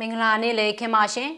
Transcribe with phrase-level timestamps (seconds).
[0.00, 1.30] မင်္ဂလာနေ့လေခင်ပါရှင်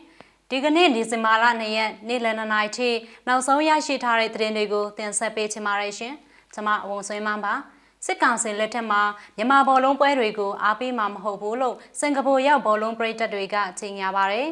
[0.50, 2.90] ဒီကနေ့ဒီဇင်ဘာလ2ရက်နေ့လယ်2နာရီထိ
[3.26, 6.14] နောက်ဆုံးရရှိထားတဲ့သတင်းတွေကိုတင်ဆက်ပေးချင်ပါတယ်ရှင်
[6.54, 7.54] ကျွန်မအဝုံဆွေးမန်းပါ
[8.06, 9.02] စစ်ကောင်စီလက်ထက်မှာ
[9.36, 14.48] မြန်မာဘောလုံးပွဲတွေကိုအားပေးမှာမဟုတ်ဘူးလို့စင်ကာပူရောက်ဘောလုံးပရိသတ်တွေကကြေညာပါတယ်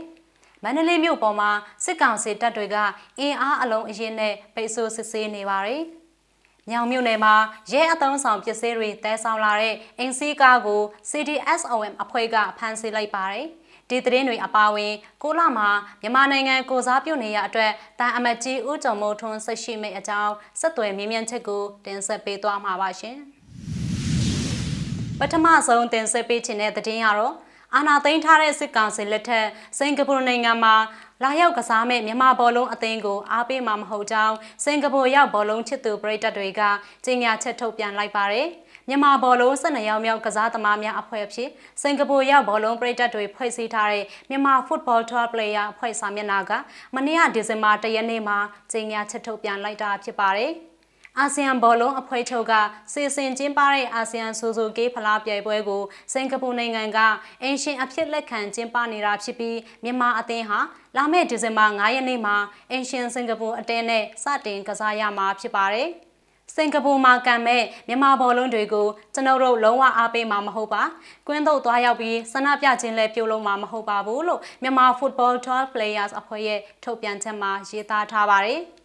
[0.62, 1.50] မန္တလေးမြို့ပေါ်မှာ
[1.84, 2.76] စစ်ကောင်စီတပ်တွေက
[3.18, 5.82] အင်အားအလုံးအရင်နဲ့ပိတ်ဆို့စစ်ဆေးနေပါတယ်။
[6.68, 7.34] မြောင်မြို့နယ်မှာ
[7.72, 13.46] ရဲအသုံးဆောင်ပစ္စည်းတွေတဲဆောင်လာတဲ့အင်စီကားကို CDSOM အဖွဲ့ကဖမ်းဆီးလိုက်ပါတယ်။
[13.90, 15.68] ဒီသတင်းတွေအပါအဝင်ကိုလာမှာ
[16.00, 23.16] မြန်မာနိုင်ငံကိုစားပြုနေရအတွက်တန်အမတ်ကြီးဦးကျော်မိုးထွန်းဆက်ရှိမိတ်အကြောင်းဆက်သွယ်မြင်းမြန်းချက်ကိုတင်ဆက်ပေးသွားမှာပါရှင်။
[25.18, 27.34] ပထမဆုံးတင်ဆက်ပေးခြင်းတဲ့သတင်းကတော့
[27.74, 29.46] အာနာသိန်းထားတဲ့စစ်ကောင်စီလက်ထက်
[29.78, 30.74] စင်ကာပူနိုင်ငံမှာ
[31.22, 36.62] လာရောက်ကစားမဲ့မြန်မာဘောလုံးအသင်းကိုအားပေးမှာမဟုတ်ကြောင်းစင်ကာပူရောက်ဘောလုံးချစ်သူပရိသတ်တွေက
[37.04, 38.48] ကြေညာချက်ထုတ်ပြန်လိုက်ပါတယ်။
[38.88, 41.48] မြန်မာဘောလုံး12ရောက်မြောက်ကစားသမားများအဖွဲ့အဖြစ်
[41.82, 46.52] စင်ကာပူရောက်ဘောလုံးပရိသတ်တွေဖွဲ့စည်းထားတဲ့မြန်မာ Football Tour Player အဖွဲ့စာမျက်နှာက
[46.94, 48.38] မနေ့ကဒီဇင်ဘာ၁ရက်နေ့မှာ
[48.72, 50.52] ကြေညာချက်ထုတ်ပြန်လိုက်တာဖြစ်ပါတယ်။
[51.18, 52.52] အာဆီယံဘောလုံးအဖွဲ့ချုပ်က
[52.92, 56.98] စီစဉ်ကျင်းပတဲ့အာဆီယံဆိုဆိုကေးဖလားပြိုင်ပွဲကိုစင်ကာပူနိုင်ငံက
[57.42, 60.60] အင်ရှင်အဖြစ်လက်ခံကျင်းပနေတာဖြစ်ပြီးမြန်မာအသင်းဟာ
[60.96, 62.36] လာမယ့်ဒီဇင်ဘာ9ရက်နေ့မှာ
[62.70, 65.90] အင်ရှင်စင်ကာပူအတင်းနဲ့စတင်ကစားရမှာဖြစ်ပါတယ်။
[66.54, 70.82] စင်ကာပူမှာကံမဲ့မြန်မာဘောလုံးတွေကိုကျွန်တော်တို့လုံးဝအားပေးမှာမဟုတ်ပါ။
[71.26, 78.60] ကွင်းသို့သွားရောက်ပြီးဆန္ဒပြခြင်းလည်းပြုလုပ်မှာမဟုတ်ပါဘူးလို့မြန်မာ Football 12 Players အဖွဲ့ရဲ့ထုတ်ပြန်ချက်မှာရေးသားထားပါတယ်။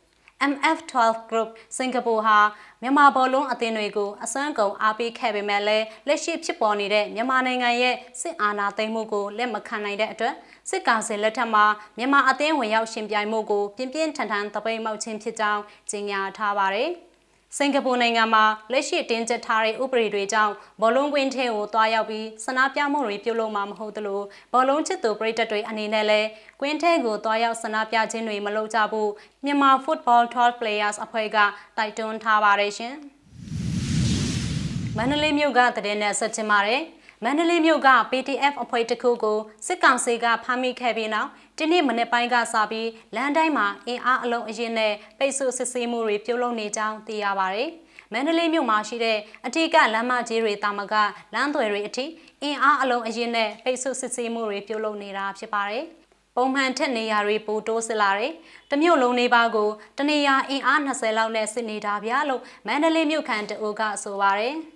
[0.52, 0.94] MF12
[1.30, 2.38] Group စင်ကာပူဟာ
[2.81, 10.34] မြန်မာဘောလုံးအသင်းတွေကိုအစွမ်းကုန်အားပေးခဲ့ပေမဲ့လည်းလက်ရှိဖြစ်ပေါ်နေတဲ့မြန်မာနိုင်ငံရဲ့စစ်အာဏာသိမ်းမှုကိုလက်မခံနိုင်တဲ့အတွက်
[10.69, 11.66] စစ်ကောင်စီလက်ထက်မှာ
[11.97, 16.91] မြန်မာအသင်းဝင်ရောက်ရှင်ပြိုင်မှုကိုပြင်းပြင်းထန်ထန်တပိတ်မောက်ခြင်းဖြစ်ကြောင်းကြေညာထားပါတယ်။
[17.57, 24.21] စင်ကာပူနိုင်ငံမှာလက်ရှိတင်းကျပ်ထားတဲ့ဥပဒေတွေကြောင့်ဘောလုံးကွင်းထဲကိုတွားရောက်ပြီးဆန္ဒပြမှုတွေပြုလုပ်မှာမဟုတ်သလို
[24.53, 26.27] ဘောလုံးချစ်သူပရိသတ်တွေအနေနဲ့လည်း
[26.61, 29.11] ကွင်းထဲကိုတွားရောက်ဆန္ဒပြခြင်းတွေမလုပ်ကြဘူး
[29.45, 31.38] မြန်မာ Football 12 Players အဖွဲ့က
[31.78, 32.94] တိုက်တွန်းထားပါတယ်ရှင်။
[34.97, 36.81] မန္တလေးမြို့ကတည်တဲ့ဆက်ချင်ပါတယ်။
[37.23, 47.69] မန္တလေးမြို့က PTF အဖွဲ့တစ်ခုကိုစစ်ကောင်စီကဖမ်းမိခဲ့ပြီးနောက် ဒီနေ့မနေ့ပိုင်းကစပြီးလမ်းတိုင်းမှာအင်အားအလုံးအရင်နဲ့ပိတ်ဆို့စစ်ဆေးမှုတွေပြုလုပ်နေကြောင်းသိရပါတယ်။
[48.14, 50.94] မန္တလေးမြို့မှာရှိတဲ့အထက်ကလမ်းမကြီးတွေတာမက
[51.34, 52.06] လမ်းသွယ်တွေအထိ
[52.44, 55.84] အင်အားအလုံးအရင်နဲ့ပိတ်ဆို့စစ်ဆေးမှုတွေပြုလုပ်နေတာဖြစ်ပါတယ်။
[56.36, 58.34] ပုံမှန်ထက်နေရာတွေပိုတိုးစစ်လာတယ်။
[58.72, 64.58] တမျိုးလုံးနေပါကိုတနေရာအင်အား20လောက်နဲ့စစ်နေတာဗျာလို့မန္တလေးမြို့ခံတအုပ်ကဆိုပါတယ်။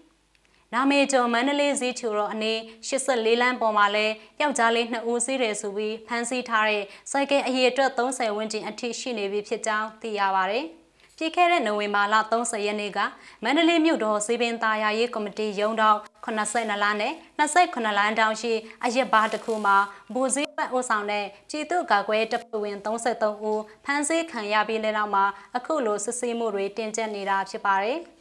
[0.74, 2.54] နာမေကျော်မန္တလေးဈေးချူတော်အနေ
[2.88, 4.06] 84လမ်းပေါ်မှာလဲ
[4.42, 10.60] ယောက်ျားလေး2ဦးစီးတယ်ဆိုပြီးဖမ်းဆီးထားတဲ့စိုက်ကဲအရေးအတွက်30ဝန်းကျင်အထိရှိနေပြီဖြစ်ကြောင်းသိရပါဗျ။
[11.18, 13.00] ပြည်ခဲ့တဲ့နိုဝင်ဘာလ30ရက်နေ့က
[13.44, 18.54] မန္တလေးမြို့တော်စေပင်သားယာရေးကော်မတီရုံးတော်82လမ်းနဲ့28လမ်းတောင်ရှိ
[18.84, 19.78] အရက်ဘားတစ်ခုမှာ
[20.14, 25.26] ဘူစည်းပတ်အိုးဆောင်တဲ့ပြည်သူ့ကာကွယ်တပ်ဖွဲ့ဝင်33ဦးဖမ်းဆီးခံရပြီးတဲ့နောက်မှာ
[25.58, 28.00] အခုလိုစစ်ဆေးမှုတွေတင်ကျပ်နေတာဖြစ်ပါတယ်။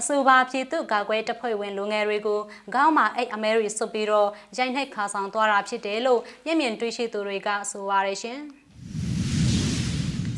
[0.00, 2.40] အဆိုပါပြည်သူ့ကာကွယ်တပ်ဖွဲ့ဝင်လူငယ်တွေကို
[2.74, 8.38] ခေါင်းမှာအိတ်အမဲရီစွပ်ပြီးတော့ရိုက်နှက်ခါဆောင်သွားတာဖြစ်တယ်လို့မျက်မြင်တွေ့ရှိသူတွေကဆိုပါရရှင်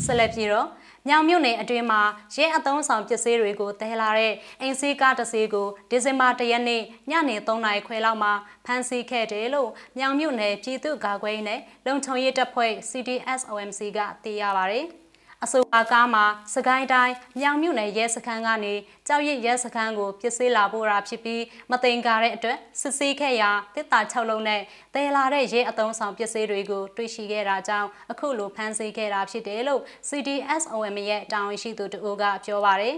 [0.05, 0.69] ဆက်လက်ပြီးတော့
[1.09, 2.01] မြောင်မြို့နယ်အတွင်းမှာ
[2.35, 8.33] ရဲအသုံးဆောင်ပစ္စည်းတွေကိုတည်လာတဲ့အင်စီကားတစ်စီးကိုဒီဇင်ဘာ၁ရက်နေ့ညနေ3နာရီခွဲလောက်မှာ
[8.67, 14.83] ဖမ်းဆီးခဲ့တယ်လို့မြောင်မြို့နယ်ပြည်သူ့ကာကွယ်ရေးနဲ့လုံခြုံရေးတပ်ဖွဲ့ CDSOMC ကသိရပါဗျ။
[15.44, 18.75] အဆိုပါကားမှာစကိုင်းတိုင်းမြောင်မြို့နယ်ရဲစခန်းကနေ
[19.06, 24.60] ကြောက်ရစ်ရဲစခန်းကိုပြစ်ဆေးလာပို့တာဖြစ်ပြီးမသိင်္ကာတဲ့အတွက်စစ်ဆေးခဲ့ရာတစ်တာ6လုံးနဲ့
[24.94, 32.97] တဲလာတဲ့ရဲအုံဆောင်ပြစ်ဆေးတွေကိုတွေ့ရှိခဲ့တာကြောင့်အခုလိုဖမ်းဆီးခဲ့တာဖြစ်တယ်လို့ CDSOM ရဲ့တာဝန်ရှိသူတို့ကပြောပါတယ်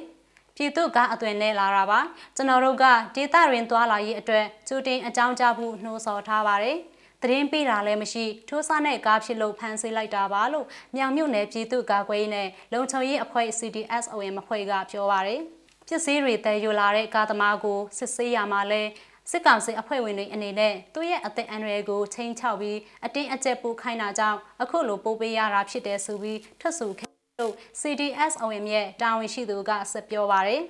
[0.56, 2.00] ပြည်သူကအသွင်နဲ့လာတာပါ
[2.36, 2.84] ကျွန်တော်တို့က
[3.14, 6.78] ဒေသရင်းသွားလာရေးအတွက်ကျူတင်အကြောင်းကြားဖို့နှိုးဆော်ထားပါတယ်။
[7.22, 10.66] သတင်းပေးတာလည်းမရှိထိုးစားနဲ့ကားဖြစ်လို့ဖမ်းဆီးလိုက်တာပါလို့
[10.96, 15.40] မြောင်မြို့နယ်ပြည်သူ့ကာကွယ်ရေးနဲ့လုံခြုံရေးအဖွဲ့ CDSOM အဖွဲ့ကပြောပါရယ်
[15.88, 18.82] ပစ္စည်းတွေတည်ယူလာတဲ့ကားသမားကိုစစ်ဆေးရမှာလဲ
[19.30, 30.62] စစ်ကောင်စီအဖွဲ့ဝင်တွေအနေနဲ့သူ့ရဲ့အသက်အန္တရာယ်ကိုချိန်ချောက်ပြီးအတင်းအကျပ်ပို့ခိုင်းတာကြောင့်အခုလိုပို့ပေးရတာဖြစ်တယ်ဆိုပြီးထွက်ဆိုခဲ့လို့ CDSOM ရဲ့တာဝန်ရှိသူကဆက်ပြောပါရယ်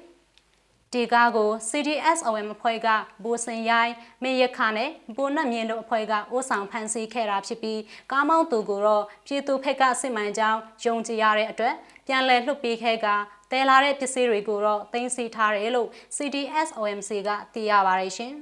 [0.95, 2.89] ဒီကားကို CDSOM အဖွဲ့က
[3.23, 7.81] ဘူစင်ရိုင်းမင်းရခနဲ့ဘူနတ်မြင့်တို့အဖွဲ့ကအိုးဆောင်ဖန်ဆီးခဲ့တာဖြစ်ပြီး
[8.13, 11.75] ကားမောင်းသူကိုတော့ပြည်သူဖက်ကစစ်မှန်ကြောင်းယုံကြည်ရတဲ့အတွက်
[12.07, 13.07] ပြန်လည်လွှတ်ပေးခဲ့က
[13.51, 18.33] တဲလာတဲ့ပစ္စည်းတွေကိုတော့သိမ်းဆည်းထားတယ်လို့ CDSOMC ကသိရပါတယ်ရှင်။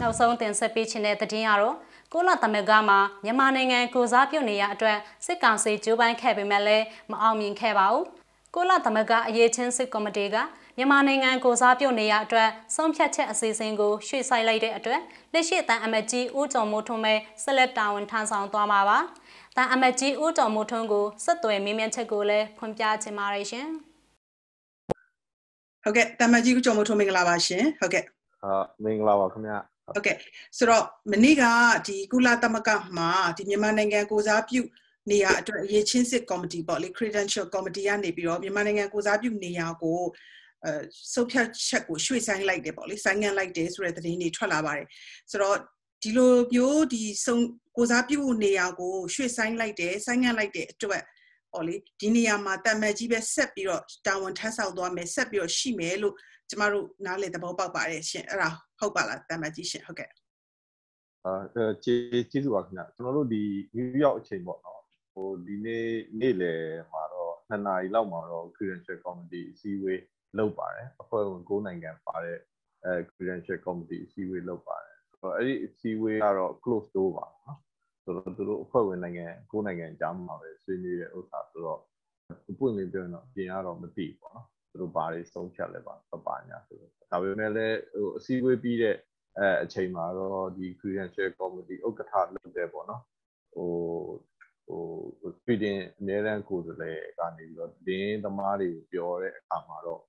[0.00, 1.76] နောက်ဆုံးတင်ဆက်ပေးခြင်းတဲ့သတင်းကတော့
[2.12, 8.06] ကိုလသမဂမှာမြန်မာနိုင်ငံကိုစားပြုနေရအတွက်စစ်ကောင်စီကြိုးပမ်းခဲ့ပေမဲ့လည်းမအောင်မြင်ခဲ့ပါဘူး။
[8.54, 10.40] ကိုလသမဂအရေးချင်းစစ်ကော်မတီကမ
[10.76, 15.00] မြန်မာနိုင်ငံကိုစားပြုနေရအတွက်ဆုံးဖြတ်ချက်အစီအစဉ်ကိုရွှေ့ဆိုင်းလိုက်တဲ့အတွက်
[15.32, 18.98] လက်ရှိတန်အမတ်ကြီးဦးကျော်မိုးထွန်းပဲဆက်လက်တာဝန်ထမ်းဆောင်သွားမှာပါ။
[19.56, 23.66] တန်အမတ်ကြီးဦးကျော်မိုးထွန်းကိုဆက်သွယ်မေးမြန်းချက်ကိုလည်းဖွင့်ပြချင်ပါတယ်ရှင်။
[25.82, 28.04] ဟုတ်ကဲ့တမကြီးကိုကြော်မို့ထုံးမင်္ဂလာပါရှင်ဟုတ်ကဲ့
[28.44, 29.52] အာမင်္ဂလာပါခင်ဗျ
[29.86, 30.16] ဟုတ်ကဲ့
[30.56, 31.44] ဆိုတော့မနေ့က
[31.86, 34.60] ဒီကုလသမဂ္ဂမှာဒီမြန်မာနိုင်ငံကိုစားပြု
[35.10, 40.00] နေရာအတွက်အရေးချင်းစစ်ကော်မတီပေါ့လေ credential committee ကနေပြီးတော့မြန်မာနိုင်ငံကိုစားပြုနေရာကို
[40.64, 40.72] အဲ
[41.14, 44.86] စုပ်ဖြတ်ချက်ကိုရွှေ့ဆိုင်းလိုက်တယ်ပေါ့လေဆိုင်းငံ့လိုက်တယ်ဆိုတဲ့သတင်းတွေထွက်လာပါတယ်
[45.30, 45.58] ဆိုတော့
[46.02, 47.36] ဒီလိုမျိုးဒီစုံ
[47.76, 51.02] ကိုစားပြုနေရာကိုရွှေ့ဆိုင်းလိုက်တယ်ဆိုင်းငံ့လိုက်တဲ့အတွက်
[51.52, 56.14] ဟောလေဒီနေရာမှာတမန်ကြီးပဲဆက်ပြီးတော့တာဝန်ထမ်းဆောင်သွားမယ်ဆက်ပြီးတော့ရှိမယ်လို့
[56.50, 60.10] ကျမတို့နားလည်သဘောပေါက်ပါတယ်ရှင်အဲ့ဒါဟုတ်ပါလားတမန်ကြီးရှင်ဟုတ်ကဲ့
[61.24, 63.42] အာကျေးကျေးဇူးပါခင်ဗျကျွန်တော်တို့ဒီ
[63.76, 64.79] နယူးယောက်အချိန်ပေါ့နော်
[65.20, 65.88] ဟိုဒီနေ့
[66.20, 66.62] နေ့လယ်
[66.92, 70.02] မှာတော့2နာရီလောက်မှာတော့ credential committee အစည်းအဝေး
[70.38, 72.38] လုပ်ပါတယ်အဖွဲ့ဝင်9နိုင်ငံပါတဲ့
[72.84, 77.58] အဲ credential committee အစည်းအဝေးလုပ်ပါတယ်ဆိုတော့အဲ့ဒီအစည်းအဝေးကတော့ close door ပါနော်
[78.04, 81.80] ဆိုတော့သူတို့အဖွဲ့ဝင်နိုင်ငံကိုနိုင်ငံကြားမှာပဲဆွေးနွေးတဲ့ဥစ္စာဆိုတော့
[82.58, 85.94] ပွင့်လင်းပြောရင်တော့ပြင်ရတော့မသိဘူးပေါ့နော်သူတို့ဘာတွေဆုံးဖြတ်လဲပါ
[86.26, 88.96] ပါညာဆိုတော့ဒါပေမဲ့လည်းဟိုအစည်းအဝေးပြီးတဲ့
[89.38, 93.02] အဲအချိန်မှာတော့ဒီ credential committee ဥက္ကဋ္ဌလုပ်တယ်ပေါ့နော်
[93.54, 93.70] ဟို
[94.70, 100.02] ဟို Sweden အများရန်ကိုယ်စားလှယ်ကနေပြီးတော့ဒင်းသမားတွေကိုပြောတဲ့အခါမှာတော့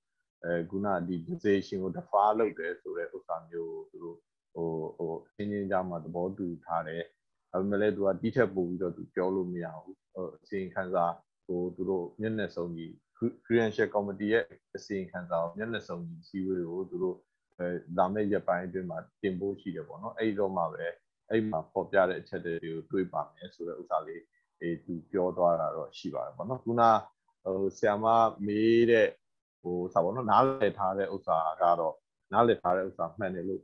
[0.44, 4.18] အဲခုနဒီ decision ကို defer လုပ်တယ်ဆိုတဲ့ဥစ္စာမျိုးသူတို့
[4.54, 7.04] ဟိုဟိုအင်းချင်းကြားမှာသဘောတူထားတယ်
[7.52, 11.06] ဒါပေမဲ့လည်းသူကတိထက်ပို့ပြီးတော့သူပြောလို့မရဘူးဟိုအစီရင်ခံစာ
[11.46, 12.92] ဟိုသူတို့မျက်နှာစုံကြီး
[13.46, 17.18] credential committee ရဲ့အစီရင်ခံစာကိုမျက်နှာစုံကြီးစီးဝေးကိုသူတို့
[17.58, 17.68] အဲ
[17.98, 20.86] လာမယ့်ရက်ပိုင်းအတွင်းမှာတင်ပို့ရှိတယ်ပေါ့နော်အဲ့ဒီတော့မှပဲ
[21.30, 24.22] အဲ့မှာပေါ်ပြတဲ့အချက်တွေကိုတွေးပါမယ်ဆိုတဲ့ဥစ္စာလေး
[24.62, 26.84] အဲသူပြောသွားတာတော့ရှိပါတယ်ပေါ့နော်ခုန
[27.44, 28.06] ဟိုဆီယမ
[28.46, 29.08] မေးတဲ့
[29.62, 31.96] ဟိုစာပေါ့နော်နားလည်ထားတဲ့ဥစ္စာကတော့
[32.34, 33.62] နားလည်ထားတဲ့ဥစ္စာမှန်တယ်လို့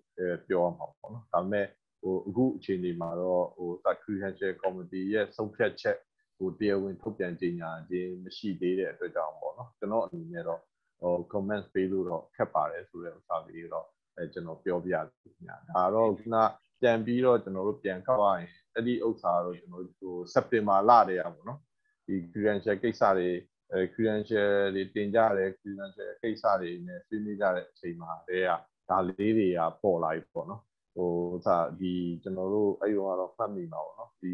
[0.47, 1.65] ပြောရမှာပေါ့နော်ဒါပေမဲ့
[2.01, 5.97] ဟိုအခုအချိန်ဒီမှာတော့ဟို Secretarial Committee ရဲ့ဆုံးဖြတ်ချက်
[6.37, 10.61] ဟိုတရားဝင်ထုတ်ပြန်ကြေညာခြင်းမရှိသေးတဲ့အတွက်ကြောင့်ပေါ့နော်ကျွန်တော်အနေနဲ့တော့
[11.01, 16.37] ဟို comments ပေးလို့တော့ခက်ပါတယ်ဆိုတဲ့ဥစ္စာလေးတော့အဲကျွန်တော်ပြောပြရစီခင်ဗျာဒါတော့ခုန
[16.81, 21.59] ပြန်ပြီးတော့ကျွန်တော်တို့ပြန်ခောက်ရရင်အဲ့ဒီဥစ္စာတော့ကျွန်တော်တို့ဟိုစက်တင်ဘာလတည်းอ่ะပေါ့နော်
[22.05, 23.29] ဒီ credential ကိစ္စတွေ
[23.71, 28.51] အဲ credential တွေတင်ကြတယ် credential ကိစ္စတွေနဲ့ဆွေးနွေးကြတဲ့အချိန်မှာတည်းက
[28.89, 30.61] ဒါလေးတွေကပေါ်လာပြီပေါ့နော်
[30.95, 31.11] ဟို
[31.45, 31.93] သာဒီ
[32.23, 34.31] ကျွန်တော်တို့အဲ့ရောကတော့ဖတ်မိမှာပေါ့နော်ဒီ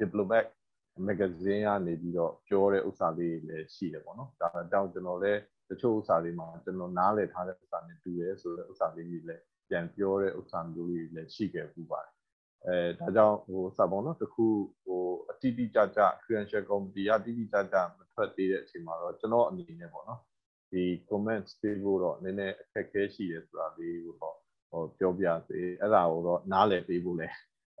[0.00, 0.46] diplomat
[1.06, 12.12] magazine ကနေပြီးတော့ပြောတဲ့ဥစ္စာလေးတွေလည်းရှိတယ်ပေါ့နော်ဒါကြောင့်ကျွန်တော်လည်းတချို့ဥစ္စာတွေမှာကျွန်တော်နားလည်ထားတဲ့ဥစ္စာနဲ့တူတယ်ဆိုတဲ့ဥစ္စာလေးတွေလည်း ပြန်ပြောတဲ့ဥစ္စာမျိုးတွေလည်းရှိခဲ့ပူပါတယ်
[12.66, 14.46] အဲဒါကြောင့်ဟိုစပေါ့နော်တခု
[14.84, 20.20] ဟိုအတိတိကျကျ credential committee ကတိတိကျကျမထွက်သေးတဲ့အချိန်မှာတော့ကျွန်တော်အနေနဲ့ပေါ့နော်
[20.72, 24.36] ဒီ comments ပေးဖို့တော့နည်းနည်းအခက်အခဲရှိတယ်ဆိုတာလေးကိုတော့
[24.70, 27.28] ဟိုပြောပြစေအဲ့ဒါကိုတော့နားလည်ပေးဖို့လဲ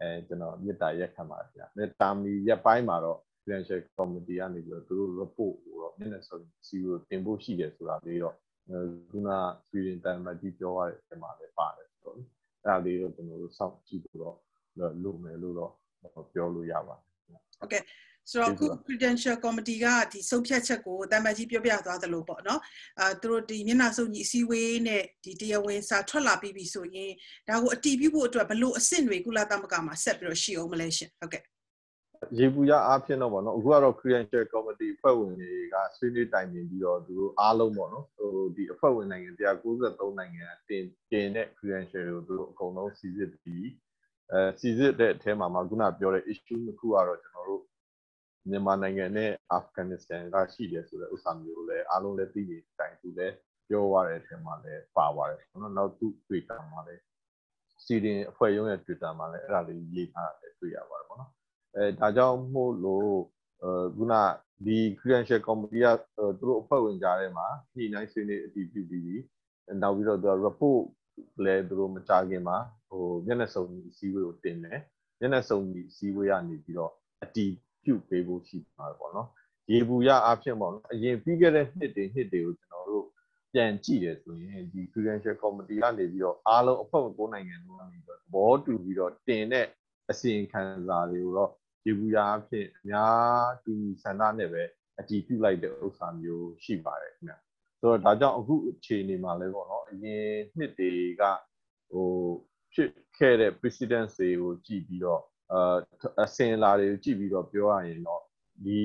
[0.00, 8.36] အဲကျွန်တော်မေတ္တာရက်ခံပါတယ်ဗျာမေတ္တာမီရက်ပိုင်းမှာတော့ financial committee ကနေပြီးတော့သူတို့ report ကိုတော့နည်းနည်းဆိုစီကိုတင်ဖို့ရှိတယ်ဆိုတာလေးတော့
[9.10, 9.28] ခုန
[9.68, 12.24] Sweden တန်မကြီးပြောရတဲ့အချိန်မှာလည်းပါတယ်ဆိုတော့အဲ့
[12.64, 14.36] ဒါလေးတော့ကျွန်တော်တို့စောင့်ကြည့်ဖို့တော့
[15.04, 15.72] လုပ်မယ်လို့တော့
[16.32, 17.04] ပြောလို့ရပါတယ်
[17.60, 17.82] ဟုတ်ကဲ့
[18.30, 22.60] ဆိုတော့ခု credential committee ကဒီဆုံးဖြတ်ချက်ကိုတမန်ကြီးပြောပြသွားသလိုပေါ့နော်
[23.00, 27.12] အာသူတို့ဒီမျက်နှာစုံကြီးအစည်းအဝေးနဲ့ဒီတရားဝင်စာထွက်လာပြီးပြီဆိုရင်
[27.48, 31.42] ဒါကိုအတီးပြုဖို့အတွက်ဘလို့အဆင့်တွေကုလသမဂ္ဂမှာဆက်ပြီးတော့ရှိအောင်မလဲရှင်ဟုတ်ကဲ့
[32.38, 43.66] ရေပူရအားဖြင့်တော့ဗောနော်အခုကတော့ credential committee အဖွဲ့ဝင်တွေကဆွေးနွေးတိုင်ပင်ပြီးတော့သူတို့အားလုံးဗောနော်ဟိုဒီအဖွဲ့ဝင်နိုင်ငံ193နိုင်ငံတင်တင်တဲ့ credential ကိုသူတို့အကုန်လုံးစီစစ်ပြီး
[44.32, 47.62] အဲစီစစ်တဲ့အထဲမှာမှခုနပြောတဲ့ issue တစ်ခုကတော့ကျွန်တော်တို့
[48.50, 53.34] မြန်မာနိုင်ငံနဲ့အာဖဂန်နစ္စတန်ကရှိတယ်ဆိုတဲ့ဥစ္စာမျိုးလည်းအားလုံးလည်းသိနေတိုင်သူလည်း
[53.68, 57.02] ပြောရတဲ့အထက်မှာလည်းပါပါတယ်။နော်နောက်သူ Twitter မှာလည်း
[57.84, 61.32] စီရင်အဖွဲ့ရုံးရဲ့ Twitter မှာလည်းအဲ့ဒါလေးရေးထားတယ်တွေ့ရပါတယ်ပေါ့နော်။
[61.76, 63.14] အဲဒါကြောင့်မို့လို့
[63.62, 64.14] အဲခုန
[64.66, 65.86] ဒီ credential committee က
[66.38, 67.46] သူတို့အဖွဲ့ဝင်ကြားထဲမှာ
[67.76, 69.22] ညှိနှိုင်းဆွေးနွေးအတည်ပြုပြီးပြီး
[69.82, 70.82] နောက်ပြီးတော့သူက report
[71.44, 72.58] လည်းသူတို့မကြခင်မှာ
[72.88, 74.78] ဟိုမျက်နှာစုံကြီးအစည်းအဝေးကိုတင်တယ်။
[75.20, 77.52] မျက်နှာစုံကြီးအစည်းအဝေးကနေပြီးတော့အတည်
[77.84, 79.28] ပြုတ်ပေးဖို့ရှိမှာပေါ့နော်
[79.70, 83.06] ရေဘူးရအဖြစ်ပေါ့နော်အရင်ပြီးခဲ့တဲ့နှစ်တွေနှစ်တွေကိုကျွန်တော်တို့
[83.52, 89.66] ပြန်ကြည့်တယ်ဆိုရင်ဒီ credential committee ကနေပြီးတော့အားလုံးအဖွဲ့ဝင်၉နိုင်ငံလုံးကနေပြီးတော့သဘောတူပြီးတော့တင်တဲ့
[90.10, 91.50] အစီရင်ခံစာတွေကိုတော့
[91.86, 94.62] ရေဘူးရအဖြစ်အများတူဆန္ဒနဲ့ပဲ
[94.98, 97.34] အတည်ပြုလိုက်တဲ့ဥစ္စာမျိုးရှိပါတယ်ခင်ဗျ
[97.80, 101.22] ဆိုတော့ဒါကြောင့်အခုအခြေအနေမှာလဲပေါ့နော်အရင်နှစ်တွေက
[101.90, 102.08] ဟို
[102.74, 105.22] ဖြစ်ခဲ့တဲ့ precedence တွေကိုကြည့်ပြီးတော့
[105.52, 105.76] အာ
[106.24, 108.22] အစင်လာတွေကိုကြည့်ပြီးတော့ပြောရရင်တော့
[108.64, 108.78] ဒီ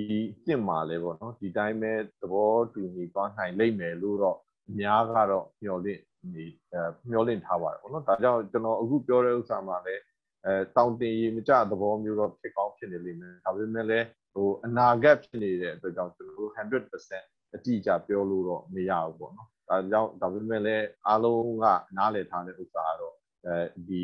[0.48, 4.38] နှစ်မှာလဲပေါ့နော်ဒီတိုင်းပဲသဘောတူညီသွားနိုင်လိမ့်မယ်လို့တော့
[4.70, 6.01] အများကတော့မျှော်လင့်
[6.34, 10.01] နေအဲမျှော်လင့်ထားပါတယ်ပေါ့နော်ဒါကြောင့်ကျွန်တော်အခုပြောတဲ့ဥစ္စာမှာလည်း
[10.46, 21.66] အဲတောင်တင်ရေမကျသဘောမျိုးတော့ဖြစ်ကောင်းဖြစ်နေလိမ့်မယ်ဒါပေမဲ့လည်းဟိုအနာဂတ်ဖြစ်နေတဲ့အတွက်ကြောင့်ကျွန်တော်တို့100%အတိအကျပြောလို့တော့မရဘူးပေါ့နော်ဒါကြောင့်ဒါပေမဲ့လည်းအားလုံးက
[21.98, 23.16] နားလည်ထားတဲ့ဥစ္စာကတော့
[23.48, 23.58] အဲ
[23.90, 24.04] ဒီ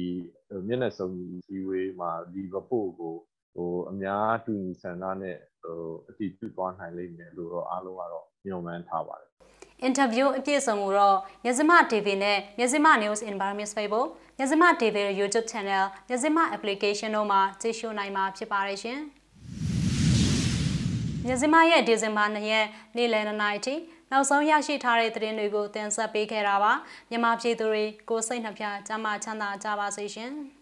[0.67, 1.09] မျက်နှာစုံ
[1.47, 3.15] စည်းဝေးမှာဒီ report ကို
[3.55, 5.79] ဟိုအများတူညီဆန္ဒနဲ့ဟို
[6.09, 9.29] အတည်ပြုသွားနိုင်လိမ့်မယ်လို့တော့အားလုံးကတော့ညွှန်မှန်းထားပါတယ်
[9.83, 14.07] အင်တာဗျူးအပြည့်အစုံကိုတော့မြစမ TV နဲ့မြစမ News Environment Facebook
[14.37, 18.99] မြစမ TV YouTube Channel မြစမ Application တို့မှာကြည့်ရှုနိုင်မှာဖြစ်ပါတယ်ရှင်။
[21.25, 23.75] မြစမရဲ့ဒီဇင်ဘာ2ရက်နေ့လယ်2နာရီထိ
[24.11, 26.73] နောက်ဆုံးရရှိထားတဲ့သတင်းတွေကိုတင်ဆက်ပေးခဲ့တာပါ။
[27.09, 30.33] မြန်မာပြည်သူတွေကိုစိတ်နှပြကျမ်းမာချမ်းသာကြပါစေရှင်။